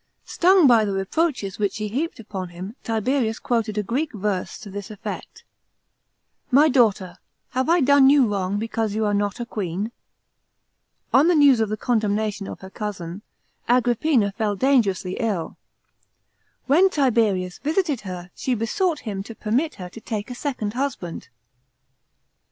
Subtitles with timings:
[0.25, 4.71] Stung by the reproaches which she heaped upon him, Tiberius quoted a Greek verse to
[4.71, 5.43] this effect:"
[6.59, 7.17] My daughter,
[7.51, 9.91] have I done you wrong, because you are not a queen?"
[11.13, 13.21] On the news of the condemnation of her cousin,
[13.69, 15.55] Agrippina fell dangerously ill.
[16.65, 21.29] When Tiberius visited her, she besought him to permit her to take a second husband.